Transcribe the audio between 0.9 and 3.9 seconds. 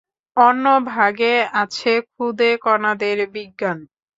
ভাগে আছে খুদে কণাদের বিজ্ঞান।